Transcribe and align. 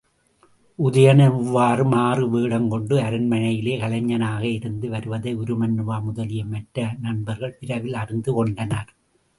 உதயணன் 0.79 1.35
இவ்வாறு 1.39 1.83
மாறுவேடங்கொண்டு 1.91 2.95
அரண்மனையிலே 3.01 3.75
கலைஞனாக 3.83 4.43
இருந்து 4.51 4.89
வருவதை 4.89 5.33
உருமண்ணுவா 5.35 5.99
முதலிய 6.01 6.45
மற்ற 6.45 6.95
நண்பர்கள் 7.01 7.57
விரைவில் 7.61 7.99
அறிந்துகொண்டனர். 8.03 8.91